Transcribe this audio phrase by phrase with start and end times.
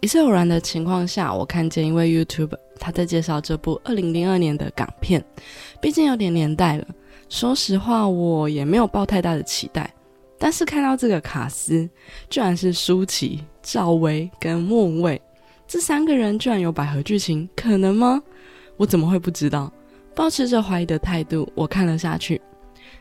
[0.00, 5.22] 一次偶然的情况下，我看见一位 YouTube 他在介绍这部二零零二年的港片，
[5.80, 6.86] 毕竟有点年代了。
[7.28, 9.92] 说实话，我也没有抱太大的期待。
[10.38, 11.86] 但是看到这个卡斯，
[12.30, 15.20] 居然是舒淇、赵薇跟莫文蔚
[15.68, 18.22] 这三个人，居然有百合剧情，可能吗？
[18.78, 19.70] 我怎么会不知道？
[20.14, 22.40] 保持着怀疑的态度，我看了下去，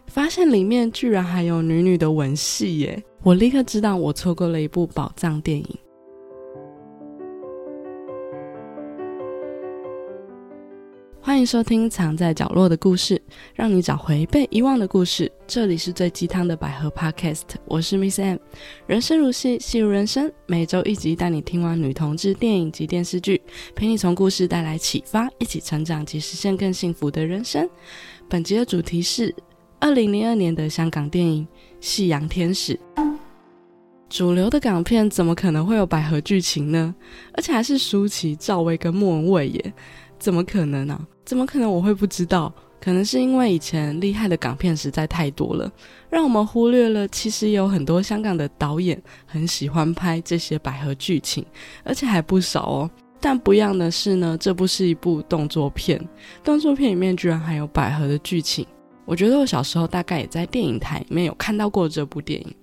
[0.06, 3.02] 发现里面居然还有女女的吻戏耶！
[3.24, 5.78] 我立刻知道我错过了一部宝藏电影。
[11.30, 13.16] 欢迎收听《藏在角落的故事》，
[13.54, 15.32] 让你找回被遗忘的故事。
[15.46, 18.40] 这里是最鸡汤的百合 Podcast，我是 Miss M。
[18.88, 23.40] 人生如戏，戏如人生，每周一集带你听完女同志电影及电视剧，
[23.76, 27.70] 陪你从故事带来启发，一起成长及实现更幸福的人生。
[28.28, 29.32] 本集的主题是
[29.80, 31.46] 二零零二年的香港电影
[31.80, 32.74] 《夕阳天使》。
[34.10, 36.96] 主流的港片怎么可能会有百合剧情呢？
[37.34, 39.74] 而且还是舒淇、赵薇跟莫文蔚耶？
[40.20, 41.00] 怎么可能呢？
[41.26, 42.54] 怎么可能我会不知道？
[42.82, 45.70] 可能是因为以前厉害的港片实在太多了，
[46.10, 51.46] 让我们忽略了其实有很多香港的导演很喜欢拍这些百合剧情，
[51.84, 52.92] 而且还不少哦。
[53.20, 56.02] 但不一样的是呢，这部是一部动作片，
[56.42, 58.66] 动作片里面居然还有百合的剧情。
[59.04, 62.56] 我觉得我小时候大概也在电影台里面有看到过这部电影。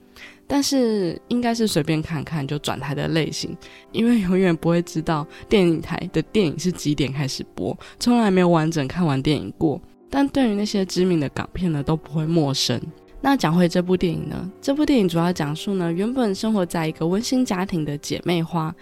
[0.47, 3.57] 但是应该是随便看看就转台的类型，
[3.93, 9.81] 因为永远不会知道电影台的电影是几点开始播，从来没有完整看完电影过。
[10.09, 12.81] 但对于那些知名的港片呢，都不会陌生。
[13.21, 18.73] 那讲回这部电影呢， 这部电影主要讲述呢，原本生活在一个温馨家庭的姐妹花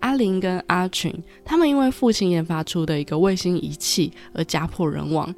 [0.00, 1.10] 阿玲跟阿群，
[1.42, 5.34] 他们因为父亲研发出的一个卫星仪器而家破人亡，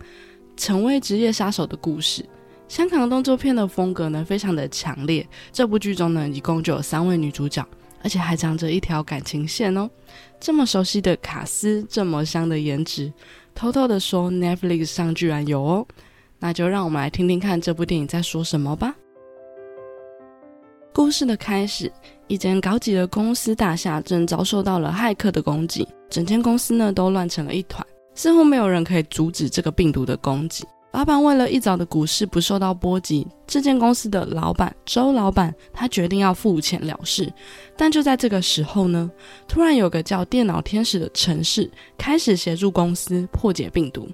[0.57, 2.25] 成为职业杀手的故事。
[2.69, 5.27] 香港动作片的风格呢，非常的强烈。
[5.53, 7.65] 这部剧中呢，一共就有三位女主角，
[8.03, 9.89] 而且还长着一条感情线哦。
[10.41, 13.13] 这么熟悉的卡斯，这么香的颜值，
[13.55, 15.87] 偷偷的说，Netflix 上居然有哦。
[16.39, 18.95] 那就让我们来听听看这部电影在说什么吧。
[20.93, 21.91] 故事的开始，
[22.27, 30.65] 一间高级的公司大厦正遭受到了骇客的攻击，整间公司呢都乱成了一团，似乎没有人可以阻止这个病毒的攻击。
[30.97, 37.31] 老板为了一早的股市不受到波及，这间公司的老板周老板他决定要付钱了事。
[37.77, 39.11] 但就在这个时候呢，
[39.47, 44.09] 突然有个叫电脑天使的城市开始协助公司破解病毒。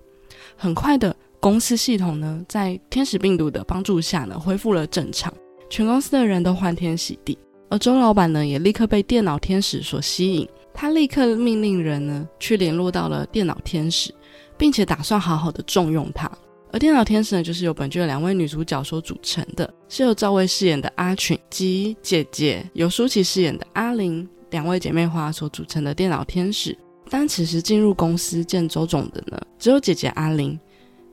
[0.57, 5.33] 很快的，公司系统呢在天使病毒的帮助下呢恢复了正常，
[5.71, 7.39] 全公司的人都欢天喜地。
[7.71, 14.13] 而周老板呢也立刻被电脑天使所吸引，他立刻命令人呢去联络到了电脑天使，
[14.59, 16.29] 并且打算好好的重用他。
[16.73, 26.77] 而电脑天使呢，就是由本剧的两位女主角所组成的，是由赵薇饰演的阿群及姐姐由舒淇饰演的阿玲两位姐妹花所组成的电脑天使。
[27.11, 30.59] 但此时进入公司见周总的呢，只有姐姐阿玲。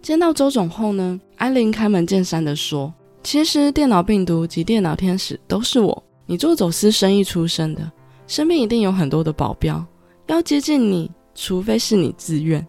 [0.02, 7.92] 见到周总后呢，阿玲开门见山的说：“其实电脑病毒及电脑天使都是我，你做走私生意出身的，
[8.28, 9.86] 身边一定有很多的保镖，
[10.28, 12.66] 要接近你，除非是你自愿。”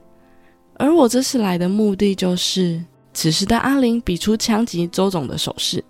[0.80, 2.82] 而我这次来的目的就是，
[3.12, 5.84] 此时的阿玲比出枪击周总的手势。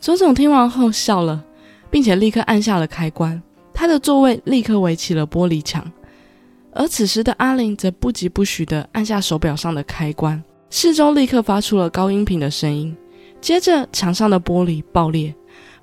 [0.00, 1.40] 周总听完后笑了，
[1.92, 3.40] 并且立刻按下了开关，
[3.72, 5.88] 他的座位立刻围起了玻璃墙。
[6.72, 12.96] 而此时的阿玲则不疾不徐地按下手表上的开关，四周立刻发出了高音频的声音。
[13.40, 15.32] 接着，墙上的玻璃爆裂，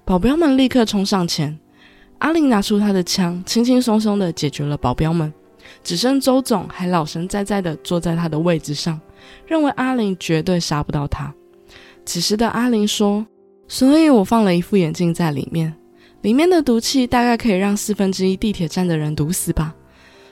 [0.03, 1.57] 保镖们立刻冲上前，
[2.17, 5.33] 阿玲拿出他的枪，轻轻松松地解决了保镖们。
[5.83, 8.99] 只剩周总还老神在在的坐在他的位置上，
[9.47, 11.33] 认为阿玲绝对杀不到他。
[12.05, 13.25] 此时的阿玲说
[13.67, 15.73] ：“所以我放了一副眼镜在里面，
[16.21, 19.75] 里面的毒气大概可以让四分之一地铁站的人毒死吧。”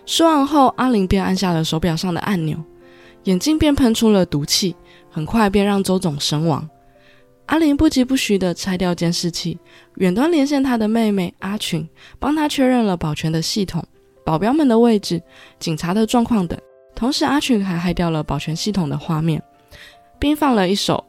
[0.05, 2.57] 说完后，阿玲便按下了手表上的按钮，
[3.25, 4.75] 眼镜便喷出了毒气，
[5.09, 6.67] 很快便让周总身亡。
[7.47, 9.57] 阿玲不疾不徐地拆掉监视器，
[9.95, 11.87] 远端连线他的妹妹阿群，
[12.19, 13.85] 帮他确认了保全的系统。
[14.27, 15.23] 保镖们的位置、
[15.57, 16.59] 警察的状况等，
[16.93, 19.41] 同时阿群还害掉了保全系统的画面，
[20.19, 21.01] 并放了一首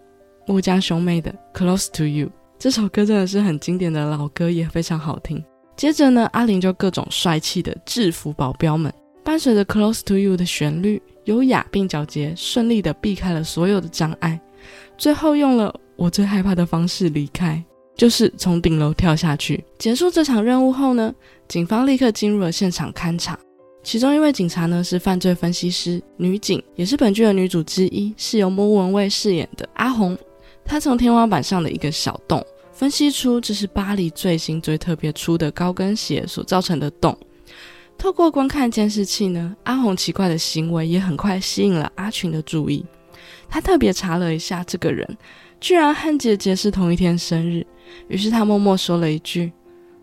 [0.46, 2.26] 木家兄妹的《Close to You》。
[2.60, 5.44] 这首歌真的是很经典的老歌，也非常好听。
[5.74, 8.94] 接着呢，阿玲就各种帅气的制服保镖们，
[9.24, 14.40] 伴随着《Close to You》的旋律，优雅并皎洁，顺利的避开了所有的障碍，
[14.96, 17.64] 最后用了我最害怕的方式离开。
[17.98, 19.62] 就是从顶楼跳下去。
[19.76, 21.12] 结束这场任务后呢，
[21.48, 23.38] 警方立刻进入了现场勘查。
[23.82, 30.16] 其中一位警察呢是犯罪分析师女警，也是本剧的女主之一，是由莫文蔚饰演的阿红。
[30.64, 37.16] 她从天花板上的一个小洞分析出这是巴黎最新最特别出的高跟鞋所造成的洞。
[37.96, 42.84] 透过观看监视器呢，阿红奇怪的行为也很快吸引了阿群的注意。
[43.48, 45.04] 他特别查了一下这个人，
[45.60, 47.66] 居然和姐姐是同一天生日，
[48.08, 49.52] 于是他默默说了一句：“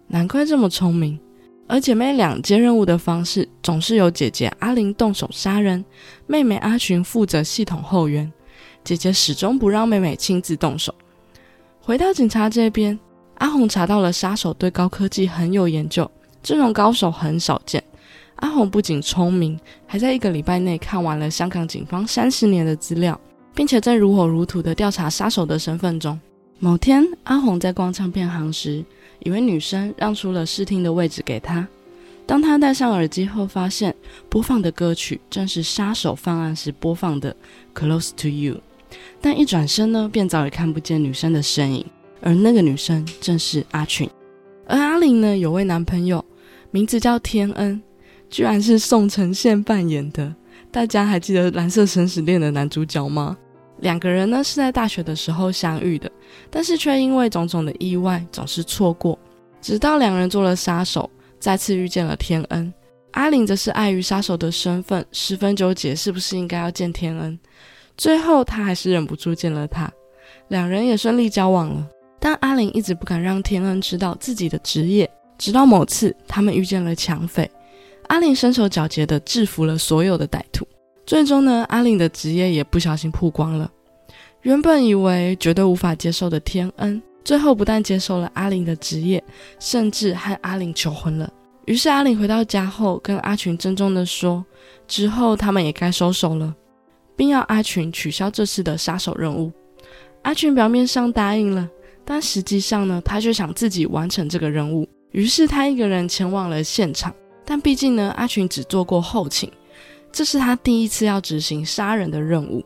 [0.07, 1.19] 难怪这么聪明。”
[1.67, 5.83] 而姐妹俩接任务的方式总是由姐姐阿玲动手杀人，
[6.27, 8.31] 妹妹阿群负责系统后援。
[8.83, 10.93] 姐姐始终不让妹妹亲自动手。
[11.81, 12.99] 回到警察这边，
[13.39, 16.09] 阿红查到了杀手对高科技很有研究，
[16.43, 17.83] 这种高手很少见。
[18.35, 23.19] 阿红不仅聪明，还在一个礼拜内看完了香港警方三十年的资料，
[23.55, 26.19] 并且正如火如荼地调查杀手的身份中。
[26.59, 28.83] 某天，阿红在逛唱片行时。
[29.19, 31.67] 一位女生让出了试听的位置给他。
[32.25, 33.93] 当他戴上耳机后，发现
[34.29, 37.35] 播放的歌曲正是杀手犯案时播放的
[37.79, 38.55] 《Close to You》。
[39.19, 41.85] 但一转身呢，便早已看不见女生的身影，
[42.21, 44.09] 而那个女生正是阿群。
[44.67, 46.23] 而阿玲呢，有位男朋友，
[46.71, 47.81] 名字叫天恩，
[48.29, 50.33] 居然是宋承宪扮演的。
[50.71, 53.37] 大家还记得《蓝色生死恋》的男主角吗？
[53.79, 56.11] 两个人呢是在大学的时候相遇的，
[56.49, 59.17] 但是却因为种种的意外总是错过。
[59.61, 62.73] 直到两人做了杀手，再次遇见了天恩。
[63.11, 67.37] 阿玲则是碍于杀手的身份，十分纠结是不是应该要见天恩。
[67.97, 69.91] 最后他还是忍不住见了他，
[70.49, 71.87] 两人也顺利交往了。
[72.19, 75.09] 但阿玲一直不敢让天恩知道自己的职业。
[75.37, 77.49] 直到某次他们遇见了抢匪，
[78.07, 80.65] 阿玲身手矫捷地制服了所有的歹徒。
[81.05, 83.69] 最终呢，阿玲的职业也不小心曝光了。
[84.41, 89.23] 原本以为绝对无法接受的天恩，最后不但接受了阿玲的职业，
[89.59, 91.31] 甚至和阿玲求婚了。
[91.65, 94.43] 于是阿玲回到家后，跟阿群郑重地说
[94.87, 96.53] ：“之后他们也该收手了，
[97.15, 99.51] 并要阿群取消这次的杀手任务。”
[100.23, 101.69] 阿群表面上答应了，
[102.03, 104.87] 但实际上呢，他却想自己完成这个任务。
[105.11, 107.13] 于是他一个人前往了现场。
[107.45, 109.51] 但毕竟呢，阿群只做过后勤。
[110.15, 112.63] 这是他第一次要执行杀人的任务。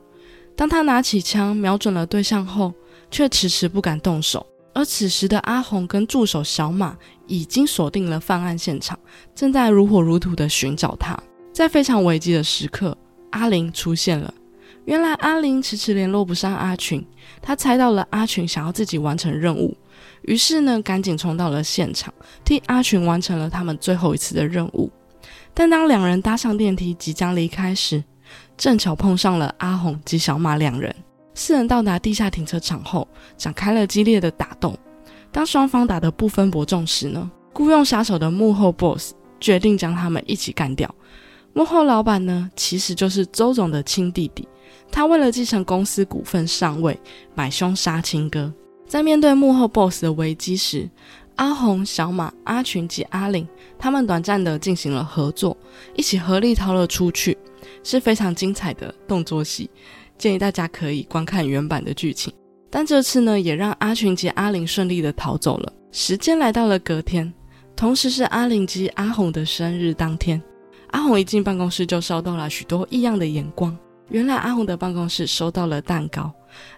[0.56, 2.72] 当他拿起枪瞄准了对象后，
[3.10, 4.46] 却迟迟不敢动手。
[4.72, 9.00] 而此时的阿红跟助手小马已经锁定了犯案现场，
[9.34, 11.20] 正在如火如荼地寻找他。
[11.52, 12.96] 在非常危机的时刻，
[13.32, 14.32] 阿玲出现了。
[14.86, 17.04] 原来阿玲迟迟联络不上阿群，
[17.42, 19.76] 他猜到了阿群想要自己完成任务，
[20.22, 22.14] 于是呢，赶紧冲到了现场，
[22.46, 24.92] 替阿群完成了他们最后一次的任务。
[25.54, 28.04] 但当两人搭上电梯即将离开时，
[28.58, 30.96] 正巧碰上了阿红及小马两人。
[31.34, 33.08] 四人到达地下停车场后，
[33.38, 34.78] 展开了激烈的打斗。
[35.32, 40.94] 当双方打得不分伯仲时呢，雇佣杀手的幕后 boss 决定将他们一起干掉。
[41.54, 44.48] 幕后老板呢，其实就是周总的亲弟弟。
[44.92, 47.00] 他为了继承公司股份上位，
[47.36, 48.52] 买凶杀亲哥。
[48.88, 50.90] 在面对幕后 boss 的危机时，
[51.40, 53.48] 阿红、小马、阿群及阿玲，
[53.78, 55.56] 他们短暂的进行了合作，
[55.96, 57.38] 一起合力逃了出去，
[57.82, 59.70] 是非常精彩的动作戏，
[60.18, 62.34] 建议大家可以观看原版的剧情。
[62.70, 65.72] 但这次呢，也让阿群及阿玲顺利的逃走了。
[65.94, 67.34] 时间来到了隔天，
[67.74, 70.42] 同时是阿玲及阿红的生日当天。
[70.88, 73.76] 阿红一进办公室就收到了许多异样的眼光。
[74.10, 76.30] 原来阿红的办公室收到了蛋糕，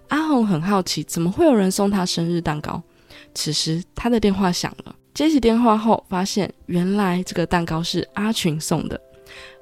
[0.09, 2.79] 阿红很好奇，怎么会有人送她生日蛋糕？
[3.33, 4.95] 此时，他的电话响了。
[5.13, 8.99] 接起电话后，发现原来这个蛋糕是阿群送的。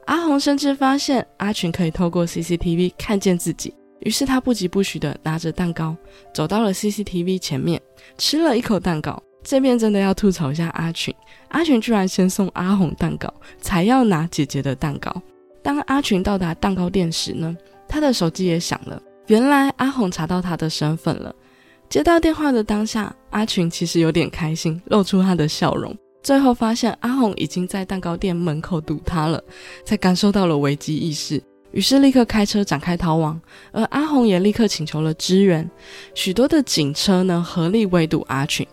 [0.06, 5.96] 阿红甚至发现阿群可以透过 CCTV 看见自己，于是他不疾不徐地拿着蛋糕
[6.34, 7.82] 走到了 CCTV 前面，
[8.18, 9.22] 吃了一口蛋糕。
[9.42, 11.14] 这边真的要吐槽一下阿群，
[11.48, 15.22] 阿群居然先送阿红蛋糕，才要拿姐姐的蛋糕。
[15.64, 17.56] 当阿群到达蛋糕店时呢，
[17.88, 19.02] 他的手机也响了。
[19.28, 21.34] 原来阿红查到他的身份了。
[21.90, 25.96] 接到电话的当下，阿群其实有点开心，露出他的笑容。
[26.22, 29.42] 最后发现阿红已经在蛋糕店门口堵他了，
[29.84, 31.42] 才感受到了危机意识，
[31.72, 33.42] 于是立刻开车展开逃亡。
[33.72, 35.68] 而阿红也立刻请求了支援，
[36.14, 38.66] 许多的警车呢合力围堵阿群。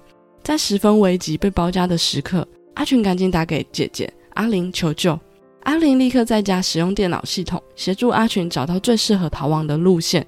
[0.42, 5.18] 在十分危急被包夹的时刻，阿群赶紧打给姐姐阿玲求救。
[5.62, 10.26] 阿玲立刻在家使用电脑系统协助阿群找到最适合逃亡的路线，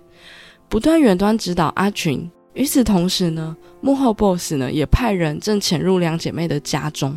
[0.71, 2.29] 不断远端指导阿群。
[2.59, 7.17] 与此同时呢，幕后 boss 呢也派人正潜入两姐妹的家中，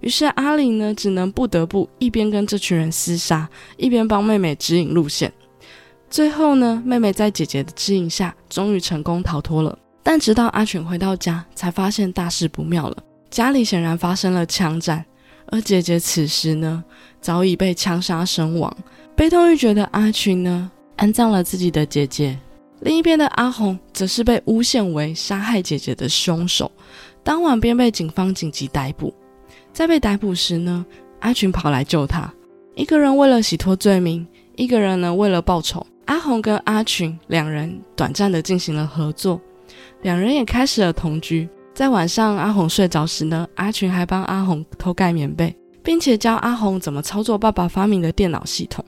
[0.00, 5.32] 于是阿玲呢只能不得不一边跟这群人厮杀，一边帮妹妹指引路线。
[6.10, 9.78] 最后呢，妹妹在姐姐的指引下，终于成功逃脱了。
[10.02, 12.96] 但直到阿群回到家，才发现大事不妙了，
[13.30, 15.04] 家里显然发生了枪战，
[15.52, 16.82] 而姐姐此时呢
[17.20, 18.76] 早已被枪杀身亡。
[19.14, 22.36] 悲痛欲绝的阿群呢安葬了自己的姐姐。
[22.80, 26.70] 另一边的阿红则是被诬陷为杀害姐姐的凶手，
[27.22, 29.14] 当晚便被警方紧急逮捕。
[29.72, 30.84] 在被逮捕时呢，
[31.20, 32.32] 阿群跑来救他。
[32.74, 35.86] 一个人为了洗脱罪名，一个人呢为了报仇。
[36.06, 39.40] 阿红跟阿群两人短暂的进行了合作，
[40.02, 41.48] 两人也开始了同居。
[41.72, 48.84] 在晚上阿红睡着时呢，阿群还帮阿红偷盖棉被，并且教阿红怎么操作爸爸发明的电脑系统。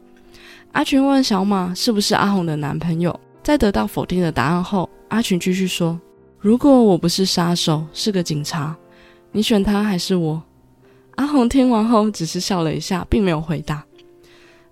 [0.72, 6.00] 阿群问小马是不是阿红的男朋友，在得到否定的答案后，阿群继续说
[6.38, 8.76] ：“如果我不是杀手，是个警察，
[9.30, 10.42] 你选他还是我？”
[11.16, 13.84] 阿红听完后只是笑了一下，并没有回答。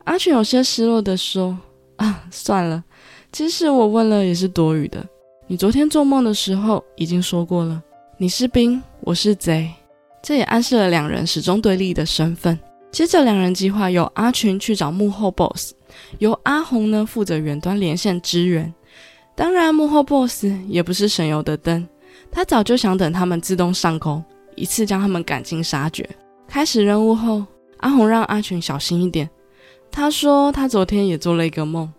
[0.04, 1.58] 阿群有些失落的说。
[1.96, 2.82] 啊，算了，
[3.30, 5.06] 即使我问了也是多余的。
[5.46, 7.82] 你昨天做梦的时候已经说过了，
[8.16, 9.70] 你是兵，我是贼，
[10.22, 12.58] 这也暗示了两人始终对立的身份。
[12.92, 15.72] 接着，两人计划由阿群去找幕后 boss，
[16.18, 18.72] 由阿红呢负责远端连线支援。
[19.36, 21.86] 当然，幕后 boss 也不是省油的灯，
[22.30, 24.22] 他早就想等他们自动上钩，
[24.56, 26.08] 一次将他们赶尽杀绝。
[26.48, 27.44] 开始任务后，
[27.78, 29.30] 阿红让阿群小心一点。
[29.90, 31.90] 他说，他昨天也做了一个梦，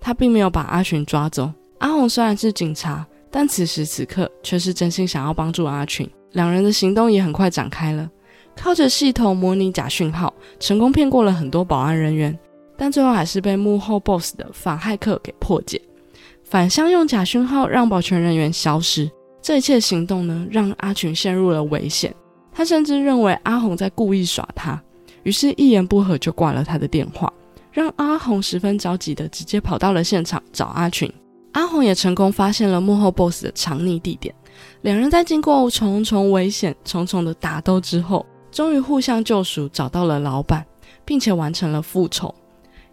[0.00, 1.52] 他并没有把阿群抓走。
[1.78, 6.08] 阿红虽然是警察，但此时此刻却是真心想要帮助阿群。
[6.32, 8.08] 两人的行动也很快展开了，
[8.56, 12.36] 靠着系统模拟假讯号，成功骗过了很多保安人员，
[12.76, 15.80] 但最后还是被幕后 BOSS 的反骇客给破解。
[16.42, 19.10] 反向用假讯号让保全人员消失，
[19.42, 22.14] 这一切行动呢，让阿群陷入了危险。
[22.52, 24.80] 他甚至认为阿红在故意耍他。
[25.24, 27.32] 于是，一言不合就挂了他的电话，
[27.70, 31.12] 让阿红十分着急的直接跑到了现场找阿群。
[31.52, 34.34] 阿红也成功发现了幕后 BOSS 的藏匿地点。
[34.82, 38.24] 两人在经过重重危险、重重的打斗之后，
[38.56, 40.64] 终于互相救赎，找到了老板，
[41.04, 42.34] 并且完成了复仇。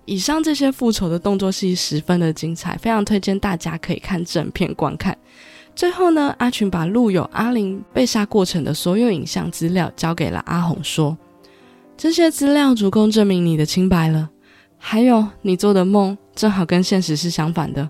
[0.03, 5.17] 以上这些复仇的动作戏十分的精彩，非常推荐大家可以看整片观看。
[5.73, 11.17] 最后呢，阿群把录有阿玲被杀过程的所有影像资料交给了阿红，说。
[11.95, 14.29] 这些资料足够证明你的清白了。
[14.77, 17.89] 还有，你做的梦正好跟现实是相反的。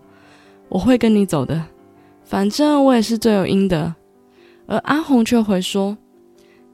[0.70, 1.60] 我会跟你走的，
[2.24, 3.96] 反正我也是罪有应得。
[4.68, 5.98] 而阿红却回说：“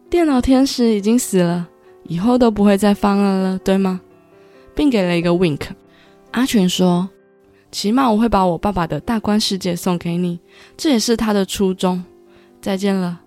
[0.09, 1.67] 电脑天使已经死了，
[2.03, 4.01] 以后都不会再犯案了，对吗？”
[4.75, 5.61] 并给了一个 wink。
[6.31, 7.07] 阿全说
[7.71, 10.39] ：“起码我会把我爸爸的大观世界送给你，
[10.75, 12.03] 这也是他的初衷。
[12.61, 13.21] 再见了。”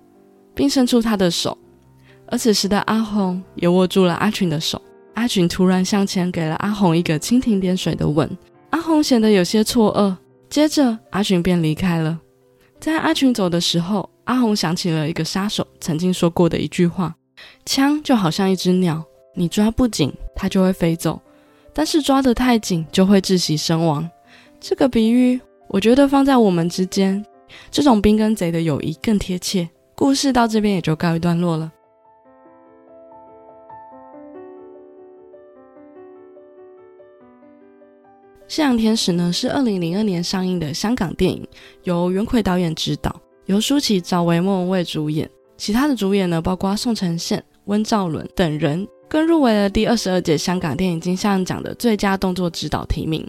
[0.54, 1.56] 并伸出他的手。
[2.26, 4.80] 而此时的阿红也握住了阿群的手，
[5.14, 8.28] 阿群突然向前给了阿红一个蜻蜓点水的吻，
[8.70, 10.14] 阿红显得有些错愕。
[10.50, 12.18] 接着阿群便离开了。
[12.78, 17.14] 在阿群走的时候，阿红想起了一个杀手曾经说过的一句话
[17.66, 21.20] ：“枪就好像一只鸟，你抓不紧，它就会飞走；
[21.72, 24.08] 但是抓得太紧，就会窒息身亡。”
[24.60, 27.24] 这个比喻，我觉得放在我们之间，
[27.70, 29.68] 这种兵跟贼的友谊更贴切。
[29.96, 31.72] 故事到这边也就告一段落了。
[38.54, 41.44] 《夕阳天使》呢是二零零二年上映的香港电影，
[41.84, 45.28] 由袁奎导演执导，由舒淇、赵薇、莫文蔚主演。
[45.56, 53.28] 其他的主演呢包括宋承宪、温兆伦等人，更入围了第二十二届香港电影金像奖的最佳动作指导提名。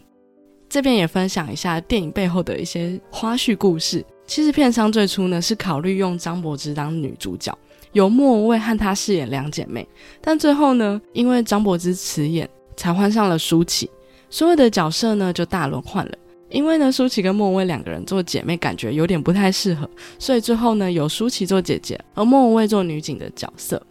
[0.68, 4.04] 这边也分享一下电影背后的一些花絮故事。
[4.26, 7.56] 其实片商最初呢是考虑用张柏芝当女主角，
[7.92, 9.88] 由莫文蔚和她饰演两姐妹，
[10.22, 13.88] 但最后呢因为张柏芝辞演，才换上了舒淇。
[14.30, 16.12] 所有的角色呢就大轮换了，
[16.54, 23.82] 因为呢舒淇跟莫文蔚两个人做姐妹感觉有点不太适合，所以最后呢由舒淇做姐姐，而莫文蔚做女警的角色。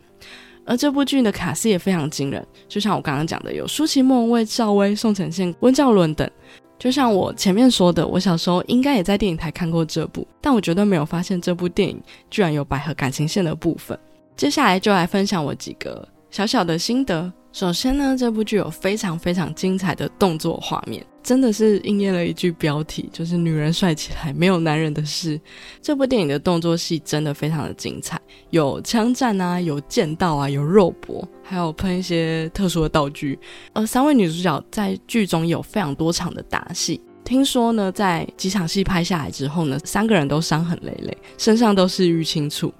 [0.65, 6.31] 而这部剧的卡司也非常惊人，就像我刚刚讲的，有舒淇、莫文蔚、赵薇、宋承宪、温兆伦等。
[6.79, 12.01] 就像我前面说的，我小时候应该也在电影台看过这部，但我绝对没有发现这部电影
[12.31, 13.99] 居然有百合感情线的部分。
[14.37, 17.31] 接下来就来分享我几个小小的心得。
[17.53, 25.39] 首先呢，这部剧有非常非常精彩的动作画面，真的是应验了一句标题，就是“女人帅起来没有男人的事”。
[25.83, 33.39] 这部电影的动作戏真的非常的精彩，有枪战啊，有剑道啊，有肉搏，还有喷一些特殊的道具。
[33.75, 42.73] 而三位女主角在剧中有非常多场的打戏，听说呢，在几场戏拍下来之后呢，三个人都伤痕累累，身上都是淤青处。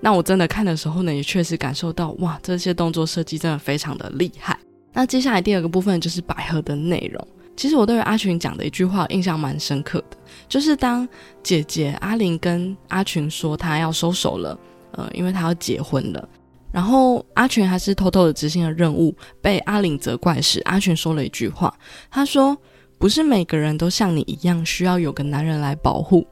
[0.00, 4.58] 那我真的看的时候呢，也确实感受到哇，这些动作设计真的非常的厉害。
[4.92, 7.28] 那接下来第二个部分就是百合的内容。
[7.56, 11.08] 其实我对于阿群讲的一句话印象蛮深刻的，就是当
[11.42, 14.58] 姐姐阿玲跟阿群说她要收手了，
[14.92, 16.28] 呃，因为她要结婚了，
[16.70, 21.74] 然后阿群还是偷偷的执行了任务，被阿玲责怪时，阿群说了一句话，
[22.10, 22.54] 他说
[22.98, 26.26] ：“不是每个人都像你一样需要有个男人来保护。”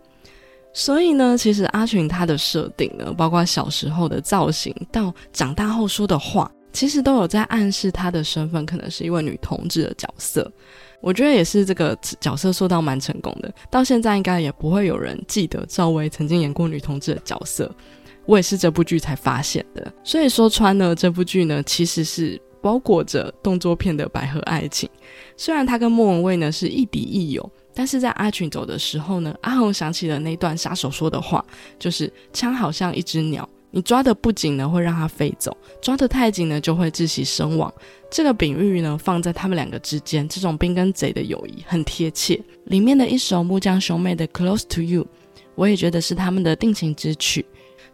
[0.75, 10.53] 所以呢，其实阿群他的设定呢，包括小时候的造型，到长大后说的话，其实都有在暗示她的身份可能是一位女同志的角色。
[11.01, 17.73] 我觉得也是这个角色塑造蛮成功的，到现在应该也不会有人记得赵薇曾经演过女同志的角色。
[18.27, 24.89] 我也是这部剧才发现的，所以说穿呢，这部剧呢其实是包裹着动作片的百合爱情。
[25.37, 31.45] 虽然他跟莫文蔚呢是亦敌亦友，但是在阿群走的时候呢，阿红想起了那段杀手说的话，
[31.79, 33.49] 就是枪好像一只鸟。
[33.77, 35.51] 你抓得不紧呢，会让它飞走；
[35.83, 37.75] 抓得太紧呢，就会窒息身亡。
[38.09, 42.41] 这个比喻呢，放在他们两个之间，这种兵跟贼的友谊很贴切。
[42.67, 45.03] 里面的一首木匠兄妹的《Close to You》，
[45.57, 47.45] 我也觉得是他们的定情之曲。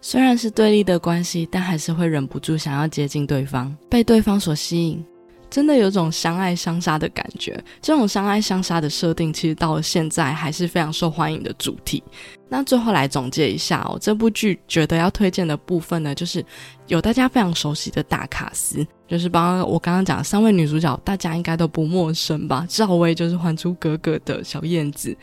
[0.02, 5.02] 虽然是对立的关系，但还是会忍不住想要接近对方，被对方所吸引。
[5.50, 12.02] 真的有种相爱相杀的感觉，这种相爱相杀的设定，其实到了现在还是非常受欢迎的主题。
[12.49, 16.45] 那最后来总结一下哦，这部剧觉得要推荐的部分呢，就是
[16.87, 22.66] 有大家非常熟悉的大卡司，就是包括我刚刚讲的三位女主角，大家应该都不陌生吧？
[22.69, 25.16] 赵薇就是《还珠格格》的小燕子，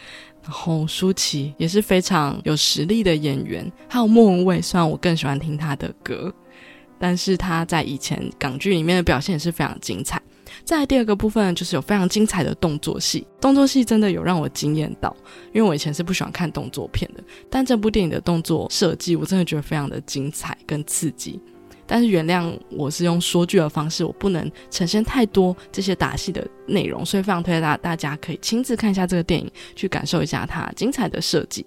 [0.43, 6.33] 然后舒淇也是非常有实力的演员，还有莫文蔚，虽然我更喜欢听她的歌。
[6.99, 10.21] 但是他在以前港剧里面的表现也是非常精彩。
[10.63, 15.15] 再第二个部分，就是有非常精彩的动作戏，动作戏真的有让我惊艳到，
[15.53, 21.39] 因为我以前是不喜欢看动作片的，但这部电影的动作设计我真的觉得非常的精彩跟刺激。
[21.89, 31.65] 但是原谅我是用说剧的方式，我不能呈现太多这些打戏的内容，所以非常推荐大大家可以亲自看一下这个电影，去感受一下它精彩的设计。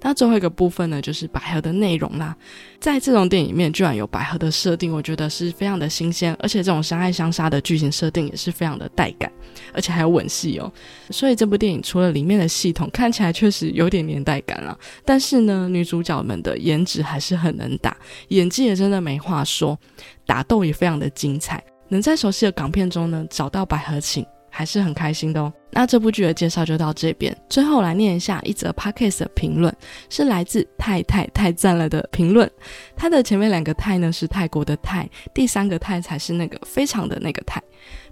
[0.00, 2.36] 那最后一个部分呢，就是百合的内容啦。
[2.80, 9.30] 在这种电影里面，居然有百合的设定，我觉得是非常的新鲜，而且这种相爱相杀的剧情设定也是非常的带感，
[9.72, 10.72] 而且还有吻戏哦。
[11.10, 17.96] 所以这部电影除了里面的系统看起来确实有点年代感了，但是呢，女主角们的颜值还是很能打，
[18.28, 19.78] 演技也真的没话说，
[20.26, 21.62] 打斗也非常的精彩。
[21.88, 24.24] 能在熟悉的港片中呢找到百合情。
[24.58, 25.52] 还是很开心的哦。
[25.70, 29.72] 那这部剧的介绍就到这边，最后来念一下一则 podcast 的评论，
[30.10, 32.50] 是来自太太太赞了的评论。
[32.96, 37.62] 它的前面两个泰呢是泰国的泰，第三个泰才是那个非常的那个泰。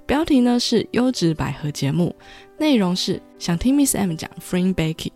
[0.06, 2.14] 标题呢是优质百合节目，
[2.58, 5.10] 内容是想听 Miss M 讲 Free Becky。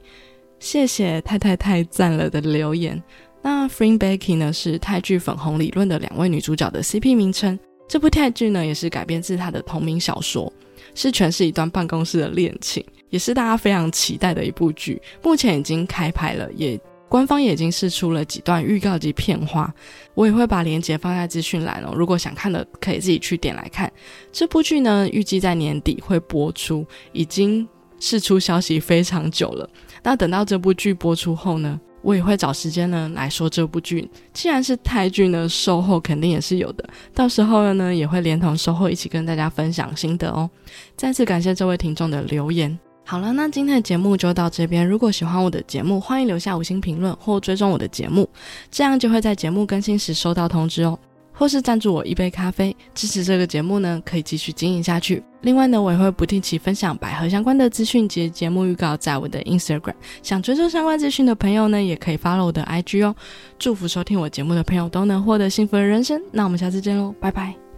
[0.59, 3.01] 谢谢太太太赞了的留言。
[3.41, 7.57] 那 Free Becky 呢是泰剧粉红理论的两位女主角的 CP 名称。
[7.89, 10.53] 这部泰剧呢也是改编自她的同名小说。
[10.95, 15.01] 是全是一段办公室的恋情，也是大家非常期待的一部剧。
[15.23, 19.73] 目前已经开拍了，也官方也已经试出了几段预告及片花，
[20.15, 21.93] 我也会把链接放在资讯栏哦。
[21.95, 23.93] 如果想看的，可以自己去点来看。
[24.31, 29.69] 这部剧呢，预计在年底会播出，已经释出消息非常久了。
[30.03, 31.81] 那等到这部剧播出后呢？
[32.03, 34.09] 我也会找时间呢来说这部剧。
[34.33, 36.89] 既然是泰剧呢，售后肯定也是有的。
[37.15, 40.49] 到时候呢，也会连同售后一起跟大家分享心得哦。
[40.97, 42.79] 再次感谢这位听众的留言。
[43.05, 44.87] 好了，那今天的节目就到这边。
[44.87, 48.29] 如果喜欢我的节目，欢迎留下五星评论或追踪我的节目，
[48.71, 50.97] 这样就会在节目更新时收到通知哦。
[51.41, 55.23] 或是赞助我一杯咖啡，支持这个节目呢，可以继续经营下去。
[55.41, 59.95] 另外呢，我也会不定期分享百合相关的资讯及节目预告在我的 Instagram。
[60.23, 63.17] 想追踪相关资讯的朋友呢，也可以 follow 我的 IG 哦。
[63.59, 66.21] 祝福收听我节目的朋友都能获得幸福的人生。
[66.31, 67.70] 那我们下次见喽，拜拜。